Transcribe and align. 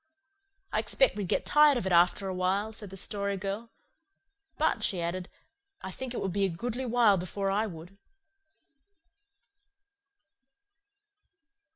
"I 0.71 0.79
expect 0.79 1.15
we'd 1.15 1.27
get 1.27 1.45
tired 1.45 1.77
of 1.77 1.85
it 1.85 1.91
after 1.91 2.27
awhile," 2.27 2.73
said 2.73 2.89
the 2.89 2.97
Story 2.97 3.37
Girl. 3.37 3.69
"But," 4.57 4.81
she 4.81 4.99
added, 4.99 5.29
"I 5.83 5.91
think 5.91 6.15
it 6.15 6.19
would 6.21 6.33
be 6.33 6.43
a 6.45 6.49
goodly 6.49 6.87
while 6.87 7.17
before 7.17 7.51
I 7.51 7.67
would." 7.67 7.99